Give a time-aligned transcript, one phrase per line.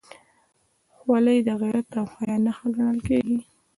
[0.97, 3.37] خولۍ د غیرت او حیا نښه ګڼل کېږي.